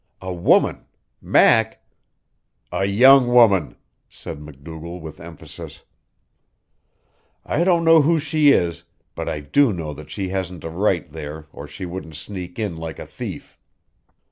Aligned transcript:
"A 0.19 0.33
woman 0.33 0.87
Mac" 1.21 1.83
"A 2.81 2.85
YOUNG 2.85 3.27
woman," 3.27 3.75
said 4.09 4.41
MacDougall, 4.41 4.99
with 4.99 5.19
emphasis. 5.19 5.83
"I 7.45 7.63
don't 7.63 7.85
know 7.85 8.01
who 8.01 8.17
she 8.17 8.49
is, 8.49 8.81
but 9.13 9.29
I 9.29 9.41
do 9.41 9.71
know 9.71 9.93
that 9.93 10.09
she 10.09 10.29
hasn't 10.29 10.63
a 10.63 10.71
right 10.71 11.05
there 11.11 11.45
or 11.53 11.67
she 11.67 11.85
wouldn't 11.85 12.15
sneak 12.15 12.57
in 12.57 12.77
like 12.77 12.97
a 12.97 13.05
thief. 13.05 13.59